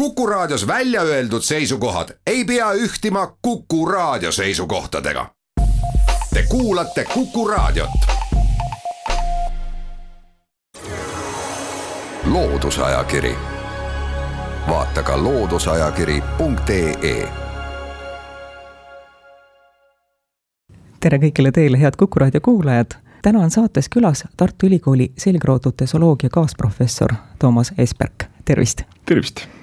Kuku 0.00 0.26
Raadios 0.26 0.66
välja 0.66 1.02
öeldud 1.02 1.42
seisukohad 1.42 2.08
ei 2.26 2.44
pea 2.44 2.72
ühtima 2.72 3.36
Kuku 3.42 3.86
Raadio 3.86 4.32
seisukohtadega. 4.32 5.26
Te 6.34 6.44
kuulate 6.48 7.04
Kuku 7.14 7.48
Raadiot. 7.48 7.90
loodusajakiri, 12.24 13.36
vaata 14.68 15.02
ka 15.02 15.22
looduseajakiri.ee 15.22 17.32
tere 21.00 21.18
kõigile 21.18 21.52
teile, 21.52 21.80
head 21.80 21.92
Kuku 21.98 22.18
raadio 22.18 22.40
kuulajad. 22.40 22.86
täna 23.22 23.38
on 23.38 23.50
saates 23.50 23.88
külas 23.88 24.24
Tartu 24.36 24.66
Ülikooli 24.66 25.12
selgrootute 25.18 25.86
zooloogia 25.86 26.30
kaasprofessor 26.30 27.12
Toomas 27.38 27.72
Esperk, 27.78 28.24
tervist. 28.44 28.82
tervist. 29.06 29.59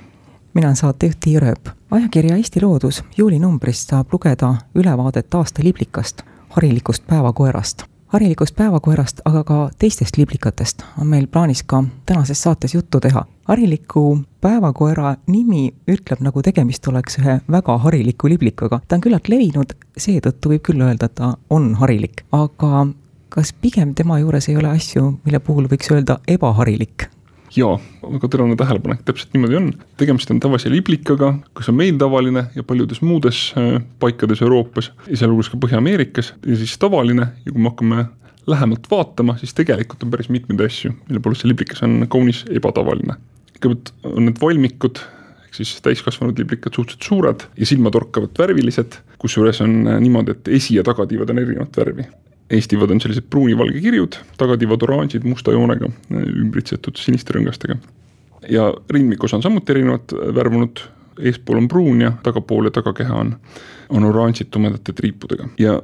Mina 0.54 0.68
olen 0.68 0.76
saatejuht 0.76 1.18
Tiia 1.20 1.40
Rööp. 1.40 1.70
ajakirja 1.92 2.36
Eesti 2.36 2.62
Loodus 2.62 3.04
juulinumbrist 3.18 3.90
saab 3.90 4.14
lugeda 4.14 4.56
ülevaadet 4.76 5.34
aasta 5.34 5.64
liblikast, 5.64 6.22
harilikust 6.50 7.08
päevakoerast 7.08 7.84
harilikust 8.08 8.56
päevakoerast, 8.56 9.22
aga 9.26 9.44
ka 9.44 9.70
teistest 9.80 10.18
liblikatest 10.18 10.84
on 11.02 11.08
meil 11.08 11.28
plaanis 11.28 11.64
ka 11.64 11.84
tänases 12.06 12.44
saates 12.44 12.74
juttu 12.74 13.00
teha. 13.00 13.26
hariliku 13.44 14.20
päevakoera 14.42 15.16
nimi 15.28 15.74
ütleb, 15.88 16.20
nagu 16.20 16.42
tegemist 16.42 16.88
oleks 16.88 17.20
ühe 17.20 17.40
väga 17.52 17.78
hariliku 17.78 18.30
liblikaga. 18.30 18.80
ta 18.88 18.96
on 18.96 19.02
küllalt 19.02 19.28
levinud, 19.28 19.74
seetõttu 19.98 20.50
võib 20.50 20.62
küll 20.62 20.82
öelda, 20.82 21.06
et 21.06 21.16
ta 21.16 21.34
on 21.50 21.76
harilik, 21.76 22.24
aga 22.32 22.88
kas 23.30 23.54
pigem 23.54 23.94
tema 23.94 24.20
juures 24.20 24.50
ei 24.50 24.58
ole 24.58 24.70
asju, 24.70 25.20
mille 25.26 25.40
puhul 25.40 25.68
võiks 25.68 25.92
öelda 25.92 26.20
ebaharilik? 26.28 27.10
Jaa, 27.56 27.78
väga 28.04 28.30
terane 28.32 28.56
tähelepanek, 28.60 29.04
täpselt 29.08 29.34
niimoodi 29.34 29.58
on. 29.60 29.72
tegemist 29.98 30.32
on 30.32 30.40
tavalise 30.44 30.72
liblikaga, 30.72 31.34
kas 31.58 31.70
on 31.72 31.78
meil 31.80 31.98
tavaline 32.00 32.48
ja 32.56 32.64
paljudes 32.64 33.02
muudes 33.02 33.54
äh, 33.58 33.82
paikades 34.00 34.42
Euroopas 34.42 34.92
sealhulgas 35.08 35.52
ka 35.54 35.60
Põhja-Ameerikas 35.64 36.34
ja 36.46 36.60
siis 36.60 36.78
tavaline 36.82 37.30
ja 37.46 37.52
kui 37.52 37.62
me 37.62 37.72
hakkame 37.72 38.06
lähemalt 38.48 38.88
vaatama, 38.92 39.38
siis 39.38 39.54
tegelikult 39.56 40.04
on 40.04 40.12
päris 40.12 40.30
mitmeid 40.32 40.62
asju, 40.64 40.94
mille 41.08 41.24
poolest 41.24 41.44
see 41.44 41.52
liblikas 41.52 41.84
on 41.84 42.06
kaunis 42.12 42.46
ebatavaline. 42.52 43.18
kõigepealt 43.58 43.92
on 44.06 44.28
need 44.28 44.40
valmikud, 44.42 45.02
ehk 45.48 45.58
siis 45.58 45.74
täiskasvanud 45.82 46.38
liblikad 46.40 46.76
suhteliselt 46.76 47.10
suured 47.10 47.48
ja 47.58 47.66
silmatorkavalt 47.66 48.40
värvilised, 48.40 49.02
kusjuures 49.20 49.62
on 49.66 49.80
äh, 49.88 50.00
niimoodi, 50.04 50.36
et 50.36 50.56
esi- 50.60 50.80
ja 50.80 50.86
tagatiivad 50.88 51.34
on 51.34 51.44
erinevat 51.44 51.84
värvi 51.84 52.08
eestivad 52.50 52.92
on 52.92 53.02
sellised 53.02 53.28
pruunivalge 53.30 53.82
kirjud, 53.84 54.18
tagatiivad 54.40 54.84
oranžid 54.88 55.26
musta 55.28 55.52
joonega, 55.56 55.90
ümbritsetud 56.12 57.00
siniste 57.00 57.36
rõngastega. 57.36 57.78
ja 58.50 58.70
rindmikus 58.90 59.34
on 59.34 59.44
samuti 59.44 59.74
erinevad 59.74 60.14
värvunud, 60.36 60.82
eespool 61.20 61.58
on 61.58 61.68
pruun 61.68 62.02
ja 62.02 62.12
tagapool 62.24 62.70
ja 62.70 62.72
tagakeha 62.72 63.16
on, 63.16 63.36
on 63.90 64.04
oranžid 64.04 64.52
tumedate 64.52 64.94
triipudega 64.94 65.50
ja 65.60 65.82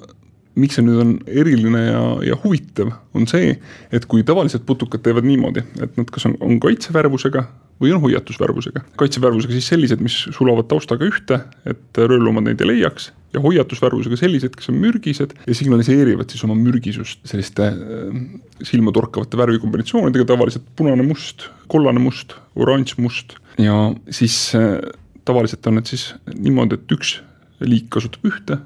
miks 0.59 0.77
see 0.77 0.85
nüüd 0.85 1.01
on 1.01 1.11
eriline 1.27 1.81
ja, 1.87 2.03
ja 2.29 2.37
huvitav, 2.43 2.93
on 3.17 3.27
see, 3.29 3.55
et 3.93 4.05
kui 4.09 4.25
tavaliselt 4.27 4.65
putukad 4.67 5.03
teevad 5.05 5.25
niimoodi, 5.25 5.65
et 5.81 5.97
nad 5.97 6.13
kas 6.13 6.27
on, 6.29 6.37
on 6.45 6.59
kaitsevärvusega 6.63 7.45
või 7.81 7.91
on 7.95 8.01
hoiatusvärvusega. 8.03 8.83
kaitsevärvusega 8.99 9.57
siis 9.57 9.67
sellised, 9.71 10.01
mis 10.03 10.15
sulavad 10.35 10.69
taustaga 10.69 11.07
ühte, 11.09 11.41
et 11.69 11.99
röövloomad 11.99 12.45
neid 12.45 12.61
ei 12.61 12.69
leiaks 12.69 13.09
ja 13.33 13.41
hoiatusvärvusega 13.41 14.17
sellised, 14.19 14.55
kes 14.57 14.69
on 14.69 14.77
mürgised 14.81 15.33
ja 15.47 15.57
signaliseerivad 15.57 16.29
siis 16.29 16.43
oma 16.45 16.55
mürgisust 16.57 17.23
selliste 17.27 17.71
äh, 17.71 18.19
silmatorkavate 18.61 19.39
värvikombinatsioonidega, 19.41 20.27
tavaliselt 20.29 20.67
punane 20.77 21.05
must, 21.07 21.49
kollane 21.71 22.03
must, 22.03 22.37
oranž 22.53 22.97
must 23.01 23.39
ja 23.61 23.87
siis 24.13 24.37
äh, 24.59 24.77
tavaliselt 25.25 25.65
on 25.67 25.79
need 25.79 25.89
siis 25.89 26.11
niimoodi, 26.35 26.77
et 26.77 26.95
üks 26.95 27.17
liik 27.63 27.89
kasutab 27.93 28.29
ühte 28.29 28.59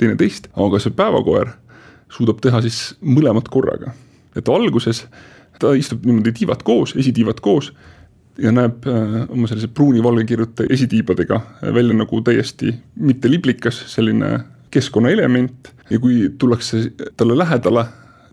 teine 0.00 0.16
teist, 0.20 0.48
aga 0.56 0.80
see 0.82 0.94
päevakoer 0.96 1.52
suudab 2.12 2.42
teha 2.44 2.60
siis 2.64 2.94
mõlemat 3.00 3.48
korraga. 3.52 3.94
et 4.36 4.48
alguses 4.48 5.06
ta 5.60 5.74
istub 5.76 6.06
niimoodi 6.06 6.32
tiivad 6.32 6.62
koos, 6.66 6.96
esitiivad 6.96 7.40
koos 7.40 7.72
ja 8.40 8.52
näeb 8.52 8.86
äh, 8.88 9.16
oma 9.28 9.48
sellise 9.50 9.68
pruuni-valgekirjute 9.76 10.66
esitiibadega 10.72 11.40
välja 11.74 11.96
nagu 11.96 12.20
täiesti 12.24 12.72
mitte 12.96 13.30
liblikas, 13.30 13.82
selline 13.92 14.38
keskkonnaelement 14.72 15.72
ja 15.90 16.00
kui 16.00 16.30
tullakse 16.38 16.86
talle 17.16 17.36
lähedale, 17.36 17.84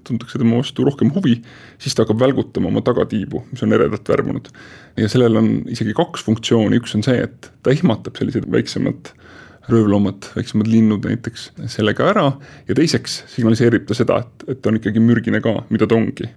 tuntakse 0.08 0.40
tema 0.40 0.62
vastu 0.62 0.86
rohkem 0.88 1.12
huvi, 1.14 1.36
siis 1.82 1.96
ta 1.96 2.06
hakkab 2.06 2.22
välgutama 2.24 2.72
oma 2.72 2.82
tagatiibu, 2.86 3.44
mis 3.52 3.64
on 3.66 3.76
eredalt 3.76 4.10
värvunud. 4.10 4.48
ja 4.98 5.10
sellel 5.12 5.36
on 5.36 5.50
isegi 5.68 5.94
kaks 5.98 6.24
funktsiooni, 6.26 6.80
üks 6.80 6.96
on 6.96 7.04
see, 7.04 7.20
et 7.28 7.52
ta 7.64 7.76
ehmatab 7.76 8.16
sellised 8.20 8.48
väiksemad 8.52 9.12
röövloomad, 9.70 10.32
väiksemad 10.36 10.68
linnud 10.68 11.06
näiteks 11.06 11.50
sellega 11.72 12.10
ära 12.12 12.26
ja 12.68 12.76
teiseks 12.78 13.24
signaliseerib 13.34 13.88
ta 13.88 13.98
seda, 13.98 14.22
et, 14.24 14.46
et 14.54 14.62
ta 14.62 14.72
on 14.72 14.80
ikkagi 14.80 15.02
mürgine 15.04 15.42
ka, 15.44 15.60
mida 15.70 15.88
ta 15.88 15.98
ongi. 15.98 16.30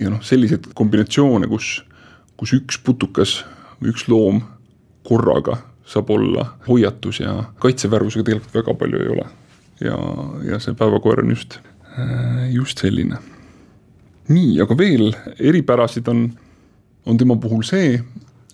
ja 0.00 0.10
noh, 0.10 0.22
selliseid 0.24 0.72
kombinatsioone, 0.74 1.46
kus, 1.50 1.82
kus 2.36 2.54
üks 2.58 2.80
putukas 2.82 3.42
või 3.80 3.92
üks 3.92 4.08
loom 4.10 4.42
korraga 5.06 5.60
saab 5.86 6.10
olla 6.10 6.46
hoiatus 6.68 7.20
ja 7.20 7.44
kaitsevärvusega 7.62 8.24
tegelikult 8.24 8.54
väga 8.54 8.74
palju 8.78 9.02
ei 9.02 9.08
ole. 9.16 9.26
ja, 9.80 9.98
ja 10.52 10.58
see 10.62 10.74
päevakoer 10.78 11.24
on 11.24 11.30
just, 11.34 11.58
just 12.50 12.78
selline. 12.78 13.18
nii, 14.28 14.60
aga 14.62 14.78
veel 14.78 15.10
eripärasid 15.38 16.08
on, 16.08 16.28
on 17.06 17.18
tema 17.18 17.36
puhul 17.36 17.64
see, 17.66 17.98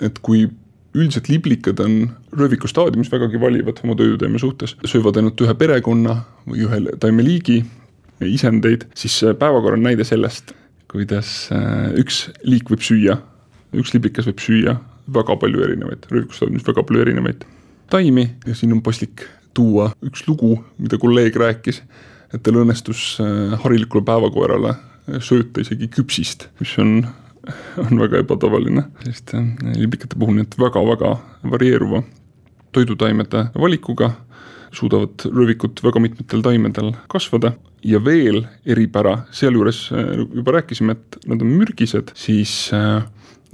et 0.01 0.19
kui 0.25 0.49
üldiselt 0.95 1.29
liblikad 1.29 1.81
on 1.85 2.11
rööviku 2.33 2.69
staadiumis 2.69 3.11
vägagi 3.13 3.41
valivad 3.41 3.81
oma 3.85 3.97
toidutaime 3.99 4.39
suhtes, 4.39 4.77
söövad 4.85 5.21
ainult 5.21 5.41
ühe 5.45 5.55
perekonna 5.59 6.23
või 6.49 6.65
ühe 6.67 6.81
taimeliigi 7.01 7.61
isendeid, 8.25 8.89
siis 8.99 9.21
päevakorra 9.39 9.79
on 9.79 9.85
näide 9.87 10.07
sellest, 10.07 10.55
kuidas 10.91 11.49
äh, 11.55 11.93
üks 12.01 12.27
liik 12.49 12.71
võib 12.73 12.83
süüa, 12.85 13.19
üks 13.77 13.93
liblikas 13.95 14.29
võib 14.31 14.43
süüa 14.43 14.79
väga 15.15 15.37
palju 15.41 15.65
erinevaid, 15.65 16.09
rööviku 16.11 16.37
staadiumis 16.37 16.67
väga 16.67 16.85
palju 16.89 17.05
erinevaid 17.05 17.45
taimi. 17.93 18.27
Ja 18.47 18.57
siin 18.57 18.73
on 18.77 18.83
paslik 18.85 19.27
tuua 19.57 19.91
üks 20.05 20.27
lugu, 20.29 20.57
mida 20.79 20.99
kolleeg 21.01 21.37
rääkis, 21.37 21.83
et 22.33 22.43
tal 22.45 22.61
õnnestus 22.63 23.17
äh, 23.23 23.57
harilikule 23.63 24.05
päevakoerale 24.09 24.77
sööta 25.25 25.63
isegi 25.65 25.89
küpsist, 25.93 26.49
mis 26.61 26.75
on 26.81 26.99
on 27.85 28.01
väga 28.01 28.23
ebatavaline, 28.25 28.87
sest 29.07 29.35
liblikate 29.75 30.19
puhul 30.19 30.41
need 30.41 30.57
väga-väga 30.61 31.17
varieeruva 31.49 32.03
toidutaimede 32.73 33.49
valikuga 33.59 34.13
suudavad 34.75 35.25
röövikud 35.33 35.81
väga 35.85 36.01
mitmetel 36.01 36.43
taimedel 36.45 36.93
kasvada. 37.09 37.55
Ja 37.87 38.01
veel 38.05 38.43
eripära, 38.67 39.23
sealjuures 39.33 39.87
äh, 39.95 40.25
juba 40.35 40.57
rääkisime, 40.59 40.97
et 40.97 41.19
nad 41.31 41.43
on 41.45 41.53
mürgised, 41.61 42.11
siis 42.19 42.73
äh, 42.75 43.05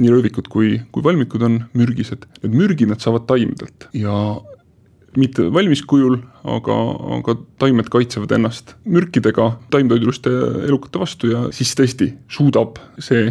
nii 0.01 0.11
röövikud 0.11 0.49
kui, 0.51 0.79
kui 0.93 1.05
valmikud 1.05 1.45
on 1.45 1.61
mürgised. 1.77 2.25
Need 2.43 2.57
mürgid 2.57 2.91
nad 2.91 3.05
saavad 3.05 3.29
taimedelt. 3.29 3.89
Ja 3.95 4.17
mitte 5.21 5.47
valmis 5.55 5.85
kujul, 5.87 6.19
aga, 6.51 6.79
aga 7.19 7.37
taimed 7.63 7.91
kaitsevad 7.93 8.33
ennast 8.35 8.75
mürkidega 8.89 9.53
taimtoiduliste 9.71 10.33
elukate 10.67 11.05
vastu 11.05 11.31
ja 11.31 11.45
siis 11.55 11.77
tõesti 11.79 12.15
suudab 12.33 12.81
see 12.99 13.29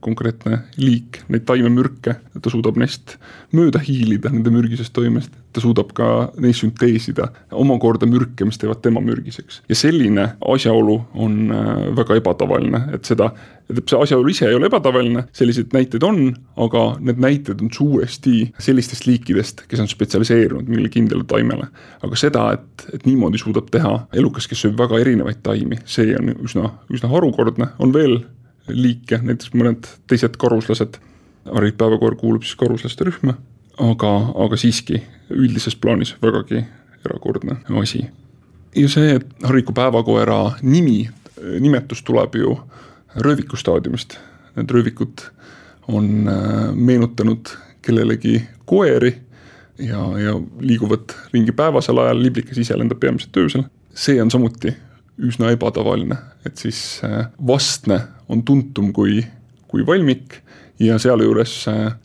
konkreetne 0.00 0.62
liik 0.80 1.20
neid 1.32 1.44
taimemürke, 1.48 2.16
ta 2.40 2.52
suudab 2.52 2.78
neist 2.80 3.16
mööda 3.56 3.80
hiilida, 3.82 4.30
nende 4.32 4.52
mürgisest 4.54 4.94
toimest, 4.96 5.34
ta 5.52 5.62
suudab 5.62 5.92
ka 5.96 6.08
neist 6.42 6.64
sünteesida 6.64 7.28
omakorda 7.56 8.08
mürke, 8.08 8.46
mis 8.48 8.60
teevad 8.60 8.82
tema 8.84 9.02
mürgiseks. 9.04 9.62
ja 9.68 9.76
selline 9.76 10.28
asjaolu 10.40 10.96
on 11.14 11.52
äh, 11.52 11.82
väga 11.96 12.16
ebatavaline, 12.20 12.82
et 12.96 13.08
seda, 13.08 13.30
see 13.72 13.98
asjaolu 14.00 14.32
ise 14.32 14.48
ei 14.48 14.56
ole 14.56 14.70
ebatavaline, 14.70 15.26
selliseid 15.36 15.74
näiteid 15.76 16.06
on, 16.06 16.22
aga 16.66 16.84
need 17.00 17.20
näited 17.22 17.64
on 17.64 17.72
suuresti 17.72 18.52
sellistest 18.62 19.08
liikidest, 19.08 19.66
kes 19.68 19.82
on 19.82 19.90
spetsialiseerunud 19.92 20.68
mingile 20.70 20.92
kindlale 20.92 21.28
taimele. 21.28 21.68
aga 22.02 22.20
seda, 22.20 22.46
et, 22.56 22.88
et 22.94 23.06
niimoodi 23.08 23.40
suudab 23.42 23.68
teha 23.72 23.94
elukas, 24.16 24.48
kes 24.48 24.64
sööb 24.64 24.80
väga 24.80 25.00
erinevaid 25.04 25.44
taimi, 25.44 25.80
see 25.84 26.16
on 26.16 26.32
üsna, 26.36 26.72
üsna 26.92 27.12
harukordne, 27.12 27.72
on 27.82 27.92
veel 27.96 28.20
liike, 28.68 29.20
näiteks 29.22 29.52
mõned 29.54 29.88
teised 30.06 30.36
karuslased. 30.38 30.98
harilik 31.46 31.76
päevakoer 31.78 32.16
kuulub 32.18 32.42
siis 32.42 32.56
karuslaste 32.58 33.04
rühma, 33.06 33.36
aga, 33.78 34.12
aga 34.34 34.56
siiski 34.56 35.02
üldises 35.30 35.76
plaanis 35.76 36.16
vägagi 36.22 36.64
erakordne 37.04 37.56
asi. 37.80 38.06
ja 38.76 38.88
see 38.88 39.20
hariliku 39.42 39.72
päevakoera 39.72 40.58
nimi, 40.62 41.08
nimetus 41.60 42.02
tuleb 42.02 42.34
ju 42.34 42.58
rööviku 43.16 43.56
staadiumist, 43.56 44.18
need 44.56 44.70
röövikud 44.70 45.22
on 45.88 46.28
äh, 46.28 46.74
meenutanud 46.74 47.48
kellelegi 47.82 48.42
koeri 48.64 49.14
ja, 49.78 50.18
ja 50.18 50.34
liiguvad 50.60 51.14
ringi 51.32 51.52
päevasel 51.52 51.98
ajal, 51.98 52.22
liblikas 52.22 52.58
ise 52.58 52.78
lendab 52.78 53.00
peamiselt 53.00 53.36
öösel. 53.36 53.64
see 53.94 54.22
on 54.22 54.30
samuti 54.30 54.74
üsna 55.18 55.50
ebatavaline, 55.54 56.16
et 56.46 56.56
siis 56.56 57.00
äh, 57.04 57.26
vastne 57.46 58.00
on 58.28 58.42
tuntum 58.46 58.92
kui, 58.92 59.20
kui 59.68 59.86
valmik 59.86 60.40
ja 60.82 60.98
sealjuures 61.00 61.54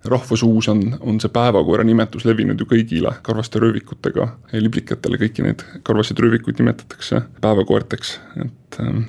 rahvasuus 0.07 0.69
on, 0.71 0.83
on 0.99 1.19
see 1.19 1.31
päevakoera 1.33 1.83
nimetus 1.87 2.25
levinud 2.27 2.59
ju 2.59 2.67
kõigile 2.69 3.13
karvaste 3.25 3.59
röövikutega. 3.59 4.27
Liblikatele, 4.53 5.19
kõiki 5.19 5.45
neid 5.45 5.65
karvaseid 5.87 6.21
röövikuid 6.23 6.61
nimetatakse 6.61 7.25
päevakoerteks, 7.43 8.13
et 8.45 8.79
ähm, 8.83 9.03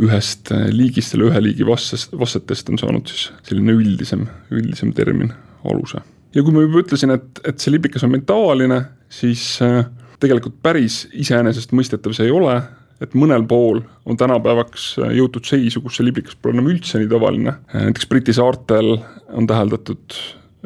ühest 0.00 0.50
liigist, 0.72 1.14
selle 1.14 1.28
ühe 1.30 1.44
liigi 1.44 1.66
vassest, 1.66 2.14
vassetest 2.18 2.72
on 2.72 2.80
saanud 2.80 3.10
siis 3.10 3.28
selline 3.46 3.76
üldisem, 3.76 4.26
üldisem 4.54 4.94
termin 4.96 5.32
aluse. 5.64 6.02
ja 6.34 6.42
kui 6.42 6.54
ma 6.54 6.64
juba 6.64 6.82
ütlesin, 6.84 7.14
et, 7.14 7.40
et 7.46 7.62
see 7.62 7.74
liblikas 7.74 8.04
on 8.06 8.14
meil 8.14 8.26
tavaline, 8.26 8.82
siis 9.12 9.44
äh, 9.66 9.84
tegelikult 10.22 10.60
päris 10.62 11.04
iseenesestmõistetav 11.12 12.14
see 12.16 12.28
ei 12.28 12.34
ole, 12.34 12.56
et 13.00 13.16
mõnel 13.16 13.46
pool 13.48 13.80
on 14.08 14.18
tänapäevaks 14.20 14.92
äh, 15.00 15.14
jõutud 15.18 15.46
seisu, 15.48 15.82
kus 15.84 15.98
see 15.98 16.06
liblikas 16.06 16.36
pole 16.36 16.56
enam 16.56 16.68
üldse 16.72 17.00
nii 17.00 17.08
tavaline, 17.10 17.56
äh, 17.72 17.88
näiteks 17.88 18.08
Briti 18.10 18.34
saartel 18.36 18.92
on 19.36 19.48
täheldatud, 19.48 20.18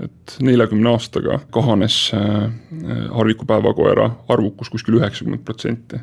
et 0.03 0.37
neljakümne 0.43 0.91
aastaga 0.91 1.39
kahanes 1.55 1.99
äh, 2.17 2.49
harvikupäevakoera 3.15 4.11
arvukus 4.35 4.73
kuskil 4.73 4.99
üheksakümmend 4.99 5.45
protsenti. 5.47 6.03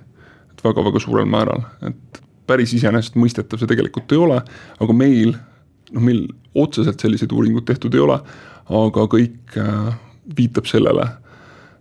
et 0.52 0.64
väga-väga 0.64 1.00
suurel 1.00 1.28
määral, 1.28 1.64
et 1.88 2.22
päris 2.48 2.74
iseenesestmõistetav 2.76 3.60
see 3.60 3.68
tegelikult 3.68 4.12
ei 4.12 4.20
ole, 4.20 4.40
aga 4.84 4.94
meil, 4.96 5.36
noh 5.92 6.04
meil 6.04 6.26
otseselt 6.56 7.00
selliseid 7.00 7.32
uuringuid 7.32 7.68
tehtud 7.68 7.96
ei 7.96 8.04
ole, 8.04 8.18
aga 8.68 9.06
kõik 9.12 9.56
viitab 10.38 10.68
sellele, 10.68 11.08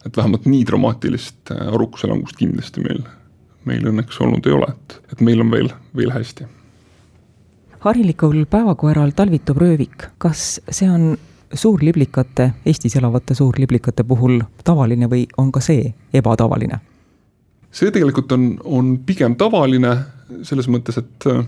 et 0.06 0.16
vähemalt 0.16 0.46
nii 0.46 0.62
dramaatilist 0.66 1.50
arvukuse 1.50 2.10
langust 2.10 2.38
kindlasti 2.38 2.82
meil 2.86 3.02
meil 3.68 3.86
õnneks 3.90 4.20
olnud 4.24 4.46
ei 4.46 4.56
ole, 4.56 4.70
et, 4.72 5.00
et 5.12 5.24
meil 5.24 5.40
on 5.44 5.50
veel, 5.50 5.70
veel 5.96 6.12
hästi. 6.14 6.46
harilikul 7.80 8.44
päevakoeral 8.50 9.12
talvitub 9.16 9.58
röövik, 9.60 10.10
kas 10.18 10.60
see 10.68 10.90
on 10.90 11.16
suurliblikate, 11.54 12.52
Eestis 12.66 12.96
elavate 12.96 13.34
suurliblikate 13.34 14.04
puhul 14.04 14.40
tavaline 14.64 15.08
või 15.10 15.26
on 15.38 15.52
ka 15.52 15.60
see 15.64 15.92
ebatavaline? 16.12 16.80
see 17.70 17.90
tegelikult 17.94 18.32
on, 18.34 18.46
on 18.64 18.94
pigem 19.06 19.36
tavaline 19.38 19.92
selles 20.46 20.68
mõttes, 20.70 20.98
et 21.00 21.26
äh, 21.30 21.42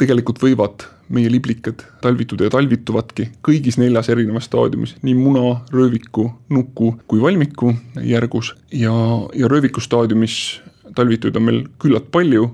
tegelikult 0.00 0.40
võivad 0.42 0.86
meie 1.12 1.30
liblikad 1.30 1.84
talvituda 2.02 2.48
ja 2.48 2.52
talvituvadki 2.52 3.28
kõigis 3.44 3.78
neljas 3.80 4.10
erinevas 4.12 4.48
staadiumis, 4.50 4.96
nii 5.06 5.14
muna, 5.18 5.60
rööviku, 5.72 6.28
nuku 6.52 6.94
kui 7.08 7.22
valmiku 7.22 7.74
järgus 8.02 8.54
ja, 8.72 8.92
ja 9.36 9.52
rööviku 9.52 9.84
staadiumis 9.84 10.38
talvituid 10.96 11.36
on 11.36 11.46
meil 11.46 11.62
küllalt 11.82 12.10
palju, 12.12 12.48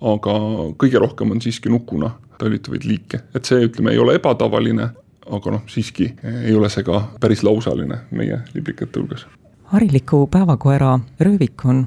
aga 0.00 0.38
kõige 0.78 1.02
rohkem 1.02 1.34
on 1.34 1.42
siiski 1.42 1.70
nukuna 1.72 2.12
talvituvaid 2.38 2.86
liike, 2.86 3.22
et 3.34 3.44
see, 3.48 3.66
ütleme, 3.66 3.92
ei 3.92 3.98
ole 3.98 4.14
ebatavaline, 4.18 4.88
aga 5.28 5.52
noh, 5.52 5.64
siiski 5.70 6.12
ei 6.44 6.54
ole 6.56 6.70
see 6.72 6.86
ka 6.86 7.02
päris 7.20 7.42
lausaline 7.44 8.04
meie 8.14 8.40
liblikate 8.54 9.00
hulgas. 9.00 9.26
hariliku 9.72 10.26
päevakoera 10.30 10.98
röövik 11.20 11.64
on, 11.64 11.86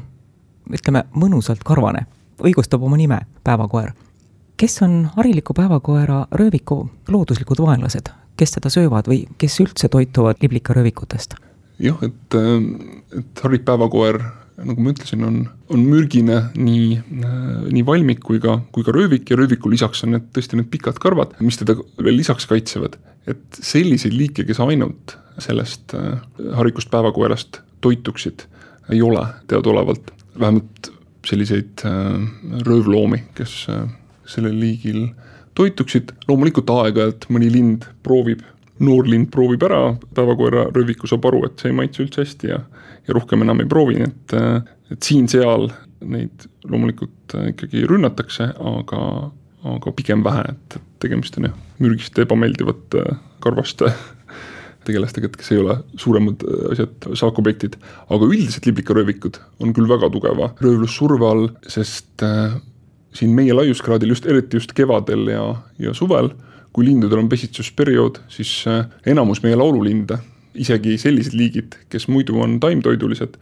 ütleme, 0.69 1.05
mõnusalt 1.15 1.63
karvane, 1.65 2.05
õigustab 2.43 2.83
oma 2.83 2.97
nime, 2.97 3.21
päevakoer. 3.43 3.93
kes 4.57 4.81
on 4.81 5.05
hariliku 5.15 5.53
päevakoera 5.53 6.25
rööviku 6.31 6.89
looduslikud 7.07 7.63
vaenlased, 7.63 8.11
kes 8.37 8.51
teda 8.51 8.69
söövad 8.69 9.07
või 9.07 9.23
kes 9.37 9.59
üldse 9.63 9.89
toituvad 9.89 10.43
liblikaröövikutest? 10.43 11.35
jah, 11.79 11.97
et, 12.03 12.35
et 13.17 13.43
harlik 13.43 13.65
päevakoer 13.65 14.21
nagu 14.65 14.83
ma 14.83 14.93
ütlesin, 14.93 15.23
on, 15.25 15.37
on 15.71 15.83
mürgine 15.87 16.37
nii, 16.55 16.99
nii 17.71 17.83
valmik 17.87 18.21
kui 18.25 18.41
ka, 18.43 18.59
kui 18.75 18.85
ka 18.87 18.93
röövik 18.95 19.31
ja 19.31 19.37
rööviku 19.39 19.71
lisaks 19.71 20.05
on 20.05 20.15
need 20.15 20.29
tõesti 20.35 20.59
need 20.59 20.69
pikad 20.73 20.99
karvad, 21.01 21.35
mis 21.43 21.59
teda 21.61 21.77
veel 22.01 22.17
lisaks 22.19 22.47
kaitsevad. 22.49 22.97
et 23.29 23.59
selliseid 23.61 24.15
liike, 24.17 24.45
kes 24.47 24.59
ainult 24.63 25.15
sellest 25.41 25.93
äh, 25.93 26.17
harikust 26.57 26.89
päevakoerast 26.91 27.61
toituksid, 27.81 28.47
ei 28.89 29.01
ole 29.01 29.21
teadaolevalt, 29.47 30.11
vähemalt 30.39 30.91
selliseid 31.27 31.85
äh, 31.85 32.17
röövloomi, 32.65 33.23
kes 33.37 33.67
äh, 33.69 33.85
sellel 34.25 34.57
liigil 34.59 35.11
toituksid, 35.57 36.15
loomulikult 36.27 36.69
aeg-ajalt 36.73 37.27
mõni 37.29 37.51
lind 37.53 37.85
proovib 38.05 38.41
noor 38.81 39.07
lind 39.09 39.29
proovib 39.33 39.63
ära, 39.67 39.81
päevakoera 40.17 40.67
rööviku 40.73 41.09
saab 41.09 41.25
aru, 41.29 41.45
et 41.47 41.61
see 41.61 41.69
ei 41.71 41.77
maitse 41.77 42.03
üldse 42.03 42.25
hästi 42.25 42.51
ja 42.51 42.61
ja 43.07 43.17
rohkem 43.17 43.41
enam 43.45 43.61
ei 43.63 43.69
proovi, 43.69 43.97
nii 43.99 44.07
et, 44.07 44.35
et 44.93 45.09
siin-seal 45.09 45.69
neid 46.11 46.47
loomulikult 46.69 47.35
ikkagi 47.53 47.85
rünnatakse, 47.89 48.51
aga, 48.71 49.03
aga 49.75 49.93
pigem 49.97 50.23
vähe, 50.25 50.53
et 50.53 50.79
tegemist 51.01 51.37
on 51.39 51.49
jah, 51.49 51.59
mürgiste 51.81 52.25
ebameeldivate 52.25 53.05
karvaste 53.43 53.91
tegelastega, 54.87 55.29
et 55.29 55.37
kes 55.37 55.51
ei 55.53 55.61
ole 55.61 55.77
suuremad 56.01 56.43
asjad, 56.71 57.09
saakobjektid. 57.17 57.77
aga 58.09 58.29
üldiselt 58.29 58.65
liblikaröövikud 58.69 59.37
on 59.61 59.75
küll 59.77 59.89
väga 59.89 60.09
tugeva 60.13 60.51
röövlussurve 60.61 61.27
all, 61.27 61.49
sest 61.69 62.25
äh, 62.25 62.57
siin 63.17 63.35
meie 63.37 63.53
laiuskraadil 63.53 64.15
just, 64.15 64.25
eriti 64.25 64.57
just 64.57 64.73
kevadel 64.77 65.27
ja, 65.29 65.43
ja 65.81 65.93
suvel, 65.97 66.31
kui 66.71 66.85
lindudel 66.87 67.19
on 67.19 67.29
pesitsusperiood, 67.29 68.21
siis 68.31 68.61
äh, 68.69 68.85
enamus 69.11 69.43
meie 69.43 69.57
laululinde 69.59 70.19
isegi 70.57 70.97
sellised 70.99 71.35
liigid, 71.37 71.75
kes 71.91 72.07
muidu 72.11 72.39
on 72.43 72.57
taimtoidulised, 72.63 73.37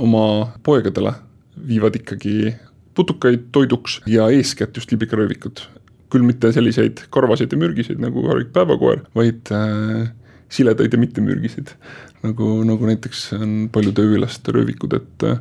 oma 0.00 0.52
poegadele 0.66 1.12
viivad 1.68 1.96
ikkagi 1.98 2.54
putukaid 2.94 3.50
toiduks 3.54 4.00
ja 4.10 4.28
eeskätt 4.30 4.76
just 4.76 4.92
liblikaröövikud. 4.92 5.66
küll 6.14 6.22
mitte 6.22 6.52
selliseid 6.54 7.00
karvaseid 7.10 7.50
ja 7.50 7.58
mürgiseid 7.58 7.98
nagu 7.98 8.22
harlik 8.28 8.52
päevakoer, 8.54 9.00
vaid 9.18 9.50
äh, 9.50 10.12
siledaid 10.48 10.92
ja 10.92 10.98
mittemürgiseid. 10.98 11.74
nagu, 12.22 12.62
nagu 12.64 12.86
näiteks 12.86 13.32
on 13.32 13.68
paljude 13.72 14.02
öölaste 14.02 14.52
röövikud, 14.52 14.94
et 14.94 15.26
äh, 15.26 15.40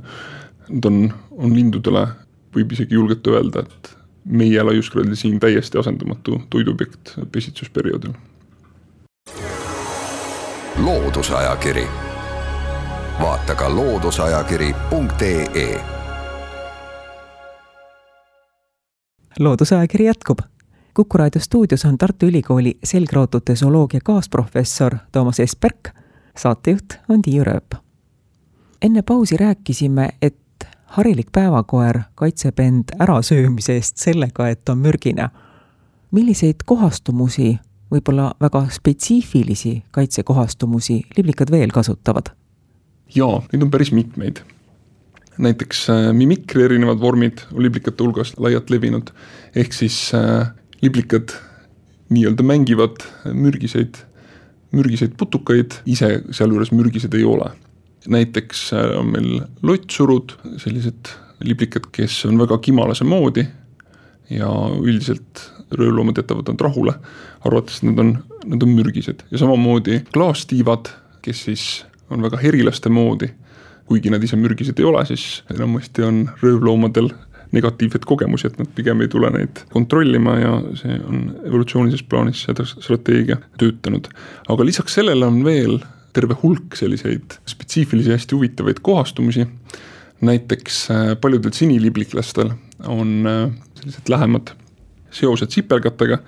nad 0.69 0.86
on, 0.86 1.13
on 1.31 1.54
lindudele, 1.54 2.07
võib 2.56 2.74
isegi 2.74 2.98
julgelt 2.98 3.28
öelda, 3.28 3.66
et 3.68 3.94
meie 4.25 4.63
laiuskraadil 4.63 5.15
siin 5.15 5.39
täiesti 5.39 5.77
asendamatu 5.77 6.41
toiduobjekt 6.49 7.09
pesitsusperioodil 7.31 8.13
Loodusajakiri. 10.77 11.87
vaata 13.21 13.55
ka 13.55 13.75
looduseajakiri.ee. 13.75 15.83
loodusajakiri 19.39 20.05
jätkub. 20.05 20.39
kuku 20.93 21.17
raadio 21.17 21.41
stuudios 21.41 21.85
on 21.85 21.97
Tartu 21.97 22.25
Ülikooli 22.25 22.77
selgraudute 22.83 23.55
zooloogia 23.55 23.99
kaasprofessor 24.03 24.95
Toomas 25.11 25.39
Esperk, 25.39 25.89
saatejuht 26.37 26.93
on 27.09 27.21
Tiiu 27.21 27.43
Rööp. 27.43 27.73
enne 28.81 29.01
pausi 29.01 29.37
rääkisime, 29.37 30.09
et 30.21 30.43
harilik 30.94 31.31
päevakoer 31.33 32.04
kaitseb 32.16 32.59
end 32.62 32.94
ärasöömise 33.02 33.78
eest 33.80 33.97
sellega, 33.97 34.47
et 34.50 34.69
on 34.69 34.78
mürgine. 34.78 35.30
milliseid 36.12 36.62
kohastumusi 36.66 37.57
võib-olla 37.92 38.33
väga 38.42 38.68
spetsiifilisi 38.69 39.83
kaitsekohastumusi 39.92 41.02
liblikad 41.18 41.52
veel 41.52 41.73
kasutavad? 41.73 42.30
jaa, 43.16 43.42
neid 43.52 43.64
on 43.64 43.71
päris 43.71 43.92
mitmeid. 43.92 44.44
näiteks 45.38 45.90
äh, 45.90 46.14
mimikri 46.14 46.64
erinevad 46.64 47.00
vormid 47.02 47.42
on 47.54 47.64
liblikate 47.64 48.04
hulgas 48.04 48.35
laialt 48.38 48.69
levinud, 48.69 49.09
ehk 49.56 49.73
siis 49.73 50.12
äh, 50.14 50.52
liblikad 50.81 51.33
nii-öelda 52.09 52.44
mängivad 52.44 53.02
mürgiseid, 53.33 53.97
mürgiseid 54.71 55.18
putukaid, 55.18 55.80
ise 55.85 56.21
sealjuures 56.31 56.71
mürgised 56.71 57.14
ei 57.18 57.23
ole. 57.23 57.50
Näiteks 58.07 58.72
äh, 58.74 58.94
on 59.00 59.12
meil 59.14 59.42
lottsurud, 59.62 60.36
sellised 60.57 61.12
liblikad, 61.44 61.90
kes 61.92 62.26
on 62.26 62.40
väga 62.40 62.57
kimalase 62.64 63.04
moodi 63.07 63.45
ja 64.31 64.50
üldiselt 64.80 65.50
röövloomad 65.74 66.18
jätavad 66.18 66.48
nad 66.48 66.62
rahule, 66.62 66.94
arvates, 67.45 67.81
et 67.81 67.90
nad 67.90 68.00
on, 68.00 68.14
nad 68.45 68.64
on 68.64 68.76
mürgised. 68.78 69.26
Ja 69.31 69.42
samamoodi 69.42 70.04
klaastiivad, 70.14 70.92
kes 71.26 71.45
siis 71.50 71.66
on 72.14 72.24
väga 72.24 72.38
herilaste 72.38 72.90
moodi, 72.94 73.31
kuigi 73.90 74.12
nad 74.14 74.24
ise 74.24 74.38
mürgised 74.40 74.80
ei 74.80 74.88
ole, 74.88 75.04
siis 75.10 75.44
enamasti 75.54 76.06
on 76.06 76.26
röövloomadel 76.42 77.12
negatiivseid 77.54 78.06
kogemusi, 78.10 78.48
et 78.50 78.57
nad 78.57 78.69
pigem 78.76 79.04
ei 79.04 79.10
tule 79.12 79.30
neid 79.33 79.64
kontrollima 79.74 80.38
ja 80.40 80.54
see 80.80 80.95
on 81.06 81.26
evolutsioonilises 81.45 82.06
plaanis 82.10 82.45
seda 82.48 82.66
strateegia 82.66 83.38
töötanud. 83.62 84.10
aga 84.50 84.66
lisaks 84.66 84.95
sellele 84.98 85.26
on 85.26 85.44
veel 85.45 85.78
terve 86.13 86.37
hulk 86.43 86.77
selliseid 86.77 87.37
spetsiifilisi, 87.49 88.13
hästi 88.13 88.35
huvitavaid 88.37 88.81
kohastumusi, 88.85 89.47
näiteks 90.23 90.83
äh, 90.91 91.05
paljudel 91.21 91.53
sinilibliklastel 91.55 92.53
on 92.87 93.27
äh, 93.27 93.47
sellised 93.79 94.11
lähemad 94.11 94.53
seosed 95.13 95.53
sipelgatega 95.53 96.19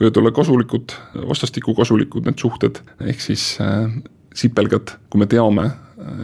võivad 0.00 0.18
olla 0.18 0.32
kasulikud, 0.34 0.94
vastastikku 1.28 1.76
kasulikud 1.78 2.26
need 2.26 2.40
suhted, 2.42 2.80
ehk 3.04 3.22
siis 3.22 3.54
äh, 3.62 3.86
sipelgad, 4.34 4.96
kui 5.12 5.22
me 5.22 5.28
teame, 5.30 5.68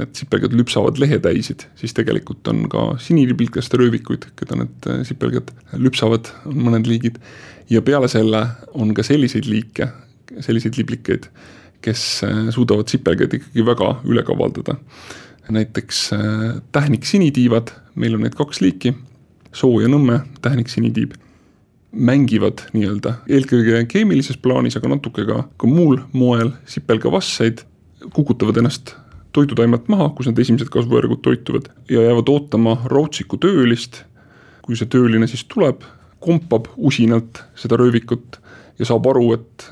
et 0.03 0.17
sipelgad 0.19 0.55
lüpsavad 0.59 0.99
lehetäisid, 0.99 1.69
siis 1.79 1.93
tegelikult 1.95 2.49
on 2.51 2.65
ka 2.73 2.85
sinilipilkaste 3.03 3.79
röövikuid, 3.79 4.25
keda 4.39 4.57
need 4.59 4.89
sipelgad 5.07 5.53
lüpsavad, 5.79 6.33
on 6.49 6.59
mõned 6.67 6.89
liigid. 6.91 7.21
ja 7.71 7.83
peale 7.85 8.09
selle 8.09 8.41
on 8.75 8.91
ka 8.97 9.05
selliseid 9.07 9.47
liike, 9.47 9.91
selliseid 10.41 10.81
liblikaid, 10.81 11.29
kes 11.85 12.05
suudavad 12.55 12.91
sipelgaid 12.91 13.39
ikkagi 13.39 13.65
väga 13.67 13.93
üle 14.09 14.25
kavaldada. 14.27 14.79
näiteks 15.49 16.11
tähniksinitiivad, 16.73 17.71
meil 17.95 18.15
on 18.15 18.27
neid 18.27 18.35
kaks 18.37 18.61
liiki, 18.61 18.95
Soo 19.53 19.81
ja 19.81 19.89
Nõmme 19.89 20.21
tähniksinitiib 20.45 21.15
mängivad 21.93 22.67
nii-öelda 22.75 23.15
eelkõige 23.33 23.81
keemilises 23.89 24.37
plaanis, 24.37 24.77
aga 24.77 24.91
natuke 24.93 25.25
ka, 25.29 25.45
ka 25.57 25.71
muul 25.71 26.03
moel 26.13 26.53
sipelgavasseid, 26.69 27.63
kukutavad 28.13 28.61
ennast 28.61 28.95
toidutaimelt 29.33 29.89
maha, 29.89 30.11
kus 30.17 30.29
need 30.29 30.41
esimesed 30.43 30.71
kasvujärgud 30.73 31.23
toituvad 31.25 31.71
ja 31.91 32.05
jäävad 32.05 32.29
ootama 32.33 32.77
rautsiku 32.93 33.41
töölist. 33.41 34.05
kui 34.69 34.77
see 34.77 34.89
tööline 34.93 35.25
siis 35.25 35.47
tuleb, 35.49 35.81
kompab 36.21 36.67
usinalt 36.77 37.39
seda 37.57 37.79
röövikut 37.81 38.37
ja 38.79 38.87
saab 38.87 39.07
aru, 39.11 39.33
et 39.35 39.67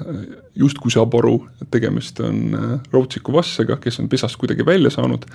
justkui 0.58 0.92
saab 0.94 1.14
aru, 1.18 1.38
et 1.62 1.70
tegemist 1.74 2.20
on 2.24 2.56
äh, 2.56 2.72
rautsiku 2.94 3.34
vassega, 3.36 3.78
kes 3.82 4.00
on 4.02 4.10
pesast 4.12 4.38
kuidagi 4.40 4.66
välja 4.66 4.90
saanud, 4.94 5.26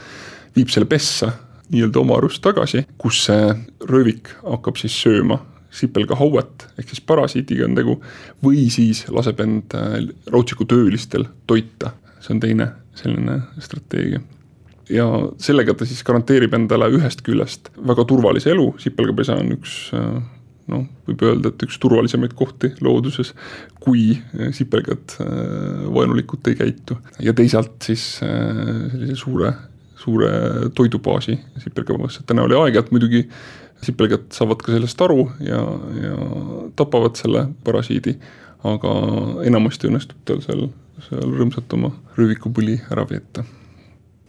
viib 0.55 0.71
selle 0.73 0.89
pessa 0.91 1.31
nii-öelda 1.71 2.01
oma 2.01 2.17
arust 2.19 2.41
tagasi, 2.43 2.83
kus 2.99 3.23
see 3.29 3.53
röövik 3.87 4.33
hakkab 4.43 4.79
siis 4.81 4.97
sööma 5.03 5.39
sipelga 5.71 6.17
hauet 6.19 6.65
ehk 6.75 6.89
siis 6.91 6.99
parasiitiga 7.07 7.63
on 7.63 7.77
tegu 7.77 7.95
või 8.43 8.65
siis 8.73 9.05
laseb 9.13 9.39
end 9.43 9.75
äh, 9.77 10.01
rautsiku 10.33 10.67
töölistel 10.67 11.29
toita, 11.47 11.93
see 12.19 12.35
on 12.35 12.43
teine 12.43 12.67
selline 12.99 13.37
strateegia. 13.63 14.19
ja 14.91 15.07
sellega 15.39 15.73
ta 15.73 15.87
siis 15.87 16.03
garanteerib 16.03 16.53
endale 16.57 16.91
ühest 16.91 17.23
küljest 17.23 17.71
väga 17.87 18.03
turvalise 18.05 18.51
elu, 18.51 18.73
sipelgapesa 18.83 19.39
on 19.39 19.55
üks 19.55 19.77
äh, 19.95 20.19
noh, 20.71 20.85
võib 21.07 21.25
öelda, 21.27 21.51
et 21.51 21.65
üks 21.67 21.79
turvalisemaid 21.81 22.35
kohti 22.37 22.73
looduses, 22.81 23.33
kui 23.83 24.11
äh, 24.15 24.51
sipelgad 24.55 25.17
vaenulikult 25.91 26.47
ei 26.51 26.59
käitu. 26.59 26.97
Ja 27.19 27.35
teisalt 27.37 27.77
siis 27.85 28.05
sellise 28.21 29.17
suure, 29.19 29.53
suure 30.01 30.31
toidubaasi 30.75 31.37
sipelgapõõsade 31.63 32.37
näol 32.37 32.55
ja 32.55 32.63
aeg-ajalt 32.63 32.95
muidugi 32.95 33.25
sipelgad 33.85 34.29
saavad 34.33 34.61
ka 34.61 34.73
sellest 34.75 35.01
aru 35.01 35.25
ja, 35.45 35.61
ja 36.03 36.15
tapavad 36.77 37.17
selle 37.19 37.47
parasiidi, 37.65 38.15
aga 38.67 38.93
enamasti 39.47 39.89
õnnestub 39.89 40.21
tal 40.27 40.43
seal, 40.45 40.67
seal 41.07 41.33
rõõmsalt 41.33 41.73
oma 41.77 41.91
rüüvikupõli 42.17 42.77
ära 42.93 43.07
veeta. 43.09 43.45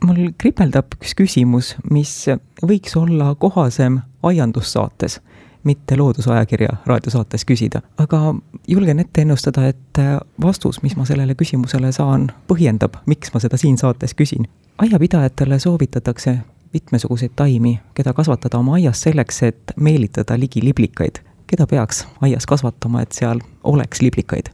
mul 0.02 0.32
kripeldab 0.38 0.96
üks 0.98 1.14
küsimus, 1.18 1.74
mis 1.90 2.14
võiks 2.62 2.96
olla 2.98 3.34
kohasem 3.38 4.00
aiandussaates, 4.22 5.20
mitte 5.64 5.96
loodusajakirja 5.96 6.76
raadiosaates 6.86 7.44
küsida, 7.44 7.82
aga 7.98 8.34
julgen 8.68 9.00
ette 9.00 9.22
ennustada, 9.22 9.66
et 9.68 10.00
vastus, 10.42 10.82
mis 10.82 10.96
ma 10.96 11.04
sellele 11.08 11.34
küsimusele 11.38 11.92
saan, 11.92 12.30
põhjendab, 12.48 12.98
miks 13.06 13.34
ma 13.34 13.40
seda 13.40 13.56
siin 13.60 13.78
saates 13.78 14.14
küsin. 14.18 14.48
aiapidajatele 14.78 15.58
soovitatakse 15.58 16.38
mitmesuguseid 16.72 17.30
taimi, 17.36 17.80
keda 17.94 18.12
kasvatada 18.12 18.58
oma 18.58 18.74
aias 18.74 19.02
selleks, 19.02 19.42
et 19.42 19.76
meelitada 19.76 20.38
ligi 20.40 20.64
liblikaid. 20.64 21.22
keda 21.46 21.66
peaks 21.66 22.06
aias 22.20 22.46
kasvatama, 22.46 23.02
et 23.02 23.12
seal 23.12 23.40
oleks 23.64 24.00
liblikaid? 24.02 24.48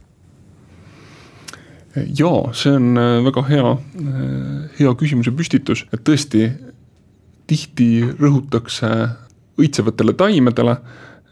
jaa, 2.19 2.53
see 2.53 2.75
on 2.75 2.97
äh, 2.97 3.23
väga 3.25 3.43
hea, 3.49 3.71
äh, 3.71 4.69
hea 4.79 4.91
küsimuse 4.99 5.31
püstitus, 5.35 5.85
et 5.93 6.03
tõesti 6.05 6.49
tihti 7.49 7.89
rõhutakse 8.19 8.89
õitsevatele 9.59 10.15
taimedele 10.17 10.77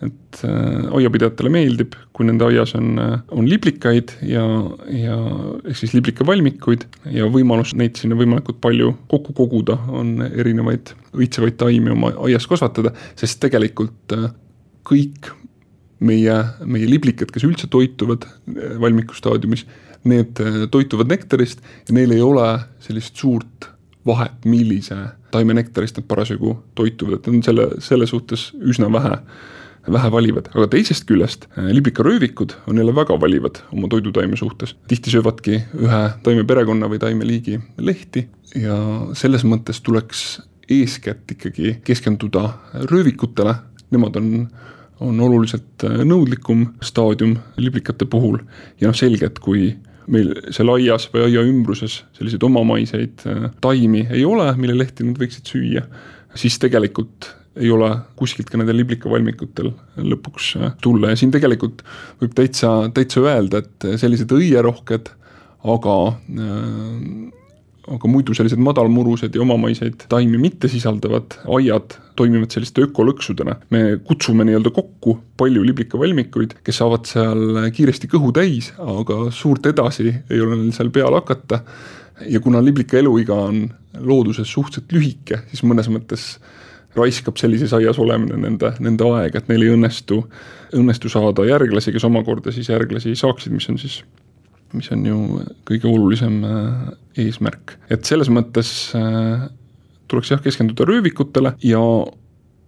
et 0.05 0.41
äh, 0.45 0.89
aiapidajatele 0.93 1.49
meeldib, 1.51 1.95
kui 2.13 2.27
nende 2.27 2.45
aias 2.45 2.73
on, 2.77 2.91
äh, 3.01 3.15
on 3.33 3.47
liblikaid 3.49 4.13
ja, 4.29 4.43
ja 4.93 5.15
ehk 5.63 5.79
siis 5.79 5.95
liblikavalmikuid 5.95 6.85
ja 7.15 7.29
võimalus 7.33 7.73
neid 7.77 7.97
sinna 7.97 8.17
võimalikult 8.19 8.59
palju 8.61 8.93
kokku 9.09 9.33
koguda, 9.37 9.79
on 9.89 10.19
erinevaid 10.27 10.93
õitsevaid 11.17 11.57
taimi 11.57 11.93
oma 11.95 12.13
aias 12.27 12.45
kasvatada, 12.49 12.93
sest 13.17 13.41
tegelikult 13.41 14.15
äh, 14.17 14.29
kõik 14.87 15.31
meie, 15.97 16.37
meie 16.69 16.89
liblikad, 16.89 17.33
kes 17.33 17.47
üldse 17.47 17.69
toituvad 17.73 18.27
valmiku 18.77 19.17
staadiumis, 19.17 19.65
need 20.07 20.37
toituvad 20.71 21.09
nektarist 21.09 21.63
ja 21.87 21.97
neil 21.97 22.13
ei 22.13 22.21
ole 22.21 22.45
sellist 22.85 23.17
suurt 23.17 23.71
vahet, 24.07 24.45
millise 24.45 24.95
taime 25.31 25.55
nektarist 25.57 25.99
nad 25.99 26.07
parasjagu 26.07 26.55
toituvad, 26.75 27.19
et 27.19 27.29
on 27.31 27.43
selle, 27.45 27.69
selle 27.83 28.07
suhtes 28.09 28.49
üsna 28.57 28.91
vähe 28.93 29.21
vähe 29.87 30.09
valivad, 30.11 30.49
aga 30.51 30.67
teisest 30.71 31.05
küljest 31.07 31.45
äh, 31.53 31.69
liblikaröövikud 31.71 32.57
on 32.67 32.79
jälle 32.81 32.95
väga 32.95 33.15
valivad 33.21 33.61
oma 33.71 33.87
toidutaime 33.87 34.35
suhtes. 34.35 34.75
tihti 34.87 35.13
söövadki 35.13 35.61
ühe 35.79 36.01
taimeperekonna 36.23 36.89
või 36.91 36.99
taimeliigi 36.99 37.59
lehti 37.77 38.27
ja 38.55 38.77
selles 39.15 39.45
mõttes 39.47 39.79
tuleks 39.83 40.41
eeskätt 40.69 41.31
ikkagi 41.31 41.77
keskenduda 41.87 42.49
röövikutele, 42.91 43.55
nemad 43.91 44.19
on 44.19 44.49
on 44.99 45.19
oluliselt 45.21 45.83
äh, 45.85 46.01
nõudlikum 46.05 46.65
staadium 46.81 47.37
liblikate 47.57 48.07
puhul 48.09 48.39
ja 48.81 48.89
noh, 48.89 48.97
selge, 48.97 49.29
et 49.29 49.39
kui 49.39 49.75
meil 50.11 50.31
seal 50.55 50.71
aias 50.75 51.07
või 51.13 51.25
aia 51.27 51.43
ümbruses 51.47 52.01
selliseid 52.17 52.43
omamaiseid 52.47 53.25
äh, 53.27 53.49
taimi 53.63 54.05
ei 54.09 54.23
ole, 54.27 54.47
mille 54.59 54.77
lehti 54.77 55.07
nad 55.07 55.19
võiksid 55.19 55.51
süüa, 55.51 55.83
siis 56.37 56.59
tegelikult 56.63 57.33
ei 57.57 57.71
ole 57.73 57.89
kuskilt 58.19 58.51
ka 58.51 58.59
nendel 58.59 58.77
liblikavalmikutel 58.81 59.71
lõpuks 59.97 60.51
äh, 60.59 60.75
tulla. 60.83 61.11
Ja 61.11 61.19
siin 61.19 61.33
tegelikult 61.33 61.83
võib 62.21 62.35
täitsa, 62.37 62.73
täitsa 62.93 63.23
öelda, 63.25 63.63
et 63.63 63.89
sellised 64.01 64.31
õierohked, 64.37 65.11
aga 65.67 65.97
äh, 66.13 67.43
aga 67.95 68.09
muidu 68.11 68.35
sellised 68.37 68.59
madalmurused 68.61 69.35
ja 69.35 69.41
omamaiseid 69.43 70.07
taimi 70.11 70.39
mitte 70.41 70.69
sisaldavad 70.71 71.37
aiad 71.57 71.95
toimivad 72.17 72.51
selliste 72.51 72.83
ökolõksudena. 72.87 73.55
me 73.69 73.99
kutsume 74.03 74.45
nii-öelda 74.47 74.71
kokku 74.73 75.17
palju 75.37 75.63
liblikavalmikuid, 75.63 76.57
kes 76.65 76.81
saavad 76.81 77.07
seal 77.09 77.69
kiiresti 77.73 78.09
kõhu 78.11 78.33
täis, 78.35 78.71
aga 78.77 79.27
suurt 79.31 79.65
edasi 79.69 80.09
ei 80.09 80.41
ole 80.41 80.57
neil 80.57 80.73
seal 80.75 80.91
peal 80.91 81.13
hakata. 81.13 81.61
ja 82.27 82.39
kuna 82.39 82.63
liblika 82.65 82.97
eluiga 82.97 83.33
on 83.33 83.67
looduses 83.99 84.51
suhteliselt 84.51 84.91
lühike, 84.91 85.43
siis 85.51 85.63
mõnes 85.63 85.89
mõttes 85.89 86.37
raiskab 86.97 87.37
sellises 87.37 87.73
aias 87.77 87.99
olemine 88.01 88.37
nende, 88.41 88.73
nende 88.79 89.09
aega, 89.13 89.37
et 89.37 89.49
neil 89.51 89.67
ei 89.67 89.73
õnnestu, 89.75 90.23
õnnestu 90.77 91.11
saada 91.13 91.45
järglasi, 91.45 91.93
kes 91.93 92.05
omakorda 92.07 92.53
siis 92.55 92.69
järglasi 92.71 93.15
saaksid, 93.15 93.53
mis 93.53 93.69
on 93.69 93.77
siis, 93.81 94.01
mis 94.75 94.91
on 94.91 95.05
ju 95.07 95.17
kõige 95.67 95.89
olulisem 95.89 96.41
äh, 96.47 96.91
eesmärk. 97.23 97.77
et 97.89 98.05
selles 98.05 98.29
mõttes 98.33 98.71
äh, 98.97 99.47
tuleks 100.07 100.31
jah, 100.31 100.43
keskenduda 100.43 100.87
röövikutele 100.87 101.55
ja 101.63 101.81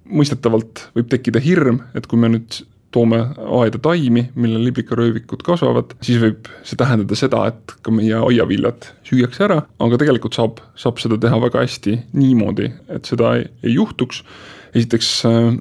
mõistetavalt 0.10 0.89
võib 0.96 1.10
tekkida 1.12 1.41
hirm, 1.44 1.84
et 1.96 2.08
kui 2.10 2.20
me 2.20 2.32
nüüd 2.34 2.62
toome 2.94 3.20
aeda 3.60 3.77
taimi, 3.82 4.24
millel 4.39 4.63
liblikaröövikud 4.65 5.44
kasvavad, 5.46 5.94
siis 6.06 6.18
võib 6.22 6.48
see 6.65 6.79
tähendada 6.79 7.18
seda, 7.18 7.44
et 7.51 7.75
ka 7.86 7.94
meie 7.94 8.18
aiaviljad 8.18 8.89
süüakse 9.06 9.46
ära, 9.46 9.60
aga 9.86 10.00
tegelikult 10.01 10.38
saab, 10.38 10.63
saab 10.79 11.01
seda 11.01 11.20
teha 11.22 11.38
väga 11.44 11.62
hästi 11.62 12.00
niimoodi, 12.18 12.72
et 12.89 13.10
seda 13.10 13.36
ei, 13.38 13.46
ei 13.62 13.75
juhtuks. 13.77 14.24
esiteks 14.74 15.12
äh, 15.29 15.53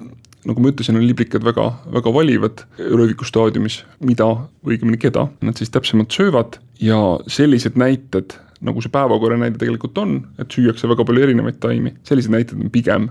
nagu 0.49 0.63
ma 0.63 0.71
ütlesin, 0.73 0.97
on 0.97 1.05
liblikad 1.05 1.45
väga, 1.45 1.69
väga 1.93 2.13
valivad 2.13 2.65
rööviku 2.79 3.27
staadiumis, 3.27 3.83
mida 4.05 4.27
õigemini 4.65 4.99
keda 5.01 5.27
nad 5.45 5.59
siis 5.59 5.71
täpsemalt 5.73 6.15
söövad 6.15 6.57
ja 6.81 6.97
sellised 7.29 7.77
näited, 7.79 8.35
nagu 8.65 8.81
see 8.83 8.91
päevakorra 8.93 9.37
näide 9.39 9.61
tegelikult 9.61 9.97
on, 10.01 10.17
et 10.41 10.51
süüakse 10.51 10.89
väga 10.89 11.05
palju 11.07 11.27
erinevaid 11.27 11.59
taimi, 11.63 11.93
sellised 12.07 12.33
näited 12.33 12.59
on 12.59 12.73
pigem, 12.73 13.09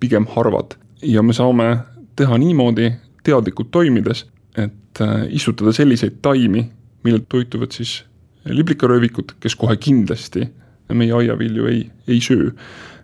pigem 0.00 0.26
harvad 0.34 0.78
ja 1.02 1.22
me 1.22 1.36
saame 1.36 1.70
teha 2.18 2.38
niimoodi, 2.40 2.90
teadlikult 3.26 3.70
toimides, 3.74 4.24
et 4.58 5.02
äh, 5.04 5.26
istutada 5.34 5.74
selliseid 5.76 6.18
taimi, 6.24 6.64
millelt 7.06 7.28
toituvad 7.30 7.74
siis 7.76 8.00
liblikaröövikud, 8.48 9.36
kes 9.42 9.54
kohe 9.58 9.76
kindlasti 9.76 10.48
meie 10.96 11.12
aiavilju 11.12 11.66
ei, 11.68 11.82
ei 12.08 12.20
söö. 12.24 12.50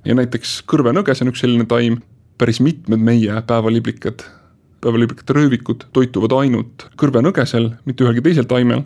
ja 0.05 0.14
näiteks 0.17 0.62
kõrvenõges 0.69 1.21
on 1.23 1.31
üks 1.31 1.43
selline 1.45 1.67
taim, 1.69 1.99
päris 2.38 2.61
mitmed 2.64 3.03
meie 3.03 3.41
päevaliblikad, 3.47 4.25
päevaliblikate 4.85 5.37
röövikud 5.37 5.88
toituvad 5.97 6.35
ainult 6.41 6.88
kõrvenõgesel, 7.00 7.71
mitte 7.88 8.07
ühelgi 8.07 8.25
teisel 8.25 8.49
taimel, 8.50 8.85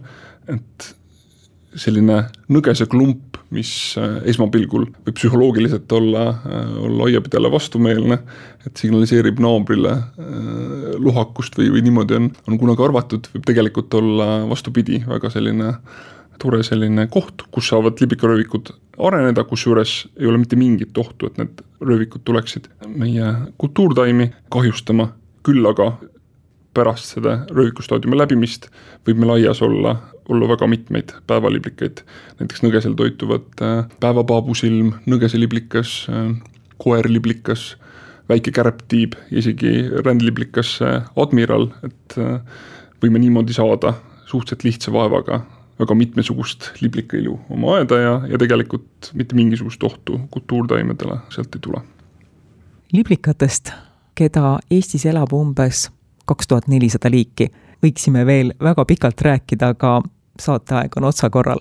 et 0.49 0.93
selline 1.79 2.23
nõgese 2.53 2.87
klump, 2.91 3.37
mis 3.55 3.71
äh, 4.01 4.19
esmapilgul 4.29 4.87
võib 5.07 5.17
psühholoogiliselt 5.17 5.93
olla, 5.97 6.25
äh, 6.45 6.71
olla 6.85 7.09
aiapidajale 7.09 7.51
vastumeelne, 7.53 8.19
et 8.69 8.81
signaliseerib 8.81 9.41
naabrile 9.41 9.95
äh, 9.95 10.95
lohakust 11.01 11.57
või, 11.61 11.71
või 11.77 11.85
niimoodi 11.87 12.19
on, 12.19 12.31
on 12.49 12.61
kunagi 12.61 12.85
arvatud, 12.85 13.31
võib 13.35 13.49
tegelikult 13.49 13.95
olla 14.01 14.29
vastupidi, 14.51 15.01
väga 15.09 15.33
selline 15.33 15.73
tore 16.39 16.63
selline 16.67 17.07
koht, 17.13 17.43
kus 17.55 17.71
saavad 17.73 18.01
libikaröövikud 18.03 18.73
areneda, 19.09 19.45
kusjuures 19.47 19.95
ei 20.19 20.27
ole 20.27 20.41
mitte 20.43 20.59
mingit 20.59 20.99
ohtu, 20.99 21.29
et 21.29 21.39
need 21.41 21.63
röövikud 21.85 22.25
tuleksid 22.27 22.69
meie 22.89 23.33
kultuurtaimi 23.59 24.31
kahjustama, 24.53 25.11
küll 25.47 25.67
aga 25.69 25.93
pärast 26.77 27.17
seda 27.17 27.41
röövikustaadiumi 27.51 28.19
läbimist 28.19 28.69
võib 29.07 29.23
meil 29.23 29.39
aias 29.39 29.63
olla, 29.65 29.97
olla 30.29 30.49
väga 30.51 30.69
mitmeid 30.71 31.15
päevaliblikaid. 31.31 32.03
näiteks 32.41 32.63
nõgesel 32.63 32.95
toituvad 32.99 33.63
äh, 33.65 33.85
päevapaabusilm, 34.01 34.95
nõgeseliblikas, 35.07 36.01
äh, 36.13 36.33
koerliblikas, 36.79 37.77
väike 38.29 38.53
kärptiib, 38.55 39.17
isegi 39.31 39.89
rändliblikas 40.05 40.77
admiral, 41.17 41.71
et 41.83 42.17
võime 43.01 43.23
niimoodi 43.23 43.57
saada 43.57 43.95
suhteliselt 44.29 44.67
lihtsa 44.67 44.93
vaevaga 44.93 45.41
väga 45.79 45.95
mitmesugust 45.95 46.71
liblikailu 46.81 47.41
oma 47.51 47.77
aeda 47.77 48.01
ja, 48.01 48.15
ja 48.29 48.39
tegelikult 48.39 49.13
mitte 49.15 49.35
mingisugust 49.35 49.83
ohtu 49.83 50.21
kultuurtaimedele 50.31 51.21
sealt 51.31 51.55
ei 51.55 51.61
tule. 51.61 51.83
liblikatest, 52.93 53.71
keda 54.15 54.59
Eestis 54.71 55.07
elab 55.07 55.33
umbes 55.33 55.89
kaks 56.29 56.49
tuhat 56.49 56.69
nelisada 56.69 57.11
liiki, 57.11 57.49
võiksime 57.83 58.27
veel 58.27 58.53
väga 58.61 58.85
pikalt 58.85 59.21
rääkida, 59.21 59.73
aga 59.75 60.01
saateaeg 60.41 60.97
on 60.97 61.05
otsakorral. 61.05 61.61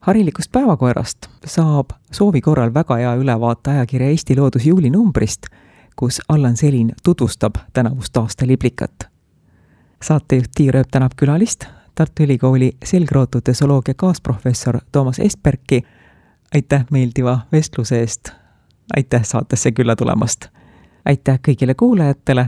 harilikust 0.00 0.52
päevakoerast 0.52 1.28
saab 1.46 1.92
soovi 2.10 2.40
korral 2.40 2.74
väga 2.74 2.96
hea 2.96 3.14
ülevaate 3.14 3.70
ajakirja 3.70 4.08
Eesti 4.08 4.36
Loodus 4.36 4.66
juulinumbrist, 4.66 5.46
kus 5.96 6.20
Allan 6.28 6.56
Selin 6.56 6.92
tutvustab 7.04 7.54
tänavust 7.72 8.16
aasta 8.16 8.46
liblikat. 8.46 9.06
saatejuht 10.02 10.50
Tiir 10.54 10.76
Ööp 10.76 10.90
tänab 10.90 11.12
külalist, 11.16 11.64
Tartu 11.94 12.22
Ülikooli 12.22 12.72
selgrootute 12.84 13.54
zooloogia 13.54 13.94
kaasprofessor 13.96 14.78
Toomas 14.92 15.18
Esperki. 15.18 15.82
aitäh 16.54 16.84
meeldiva 16.90 17.38
vestluse 17.52 18.00
eest. 18.00 18.28
aitäh 18.96 19.24
saatesse 19.24 19.72
külla 19.72 19.96
tulemast. 19.96 20.46
aitäh 21.04 21.38
kõigile 21.48 21.74
kuulajatele. 21.74 22.46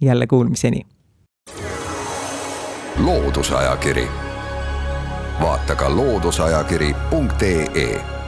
jälle 0.00 0.26
kuulmiseni. 0.26 0.86
loodusajakiri, 3.04 4.08
vaata 5.40 5.74
ka 5.74 5.96
looduseajakiri.ee 5.96 8.25